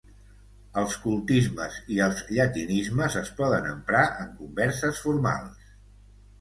[0.81, 5.73] Els cultismes i els llatinismes es poden emprar en converses formals.